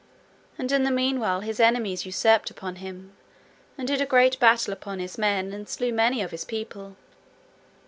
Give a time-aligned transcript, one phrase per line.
[0.57, 3.15] And in the meanwhile his enemies usurped upon him,
[3.77, 6.95] and did a great battle upon his men, and slew many of his people.